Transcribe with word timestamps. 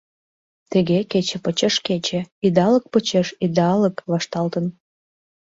Тыге 0.71 0.99
кече 1.11 1.37
почеш 1.43 1.75
кече, 1.87 2.19
идалык 2.45 2.85
почеш 2.91 3.27
идалык 3.45 3.95
вашталтын. 4.11 4.65